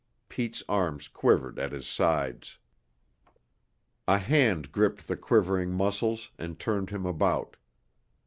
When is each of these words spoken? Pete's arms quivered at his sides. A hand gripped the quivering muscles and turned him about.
Pete's 0.29 0.63
arms 0.67 1.07
quivered 1.07 1.59
at 1.59 1.71
his 1.71 1.85
sides. 1.85 2.57
A 4.07 4.17
hand 4.17 4.71
gripped 4.71 5.07
the 5.07 5.15
quivering 5.15 5.69
muscles 5.73 6.31
and 6.39 6.57
turned 6.57 6.89
him 6.89 7.05
about. 7.05 7.55